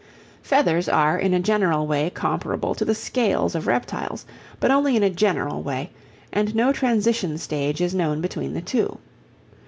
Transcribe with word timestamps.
Feathers 0.41 0.89
are 0.89 1.19
in 1.19 1.31
a 1.31 1.39
general 1.39 1.85
way 1.85 2.09
comparable 2.09 2.73
to 2.73 2.83
the 2.83 2.95
scales 2.95 3.53
of 3.53 3.67
reptiles, 3.67 4.25
but 4.59 4.71
only 4.71 4.95
in 4.95 5.03
a 5.03 5.11
general 5.11 5.61
way, 5.61 5.91
and 6.33 6.55
no 6.55 6.73
transition 6.73 7.37
stage 7.37 7.79
is 7.81 7.93
known 7.93 8.19
between 8.19 8.53
the 8.53 8.61
two. 8.61 8.97